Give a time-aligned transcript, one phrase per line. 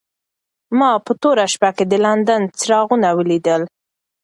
[0.77, 3.61] ما په توره شپه کې د لندن څراغونه ولیدل.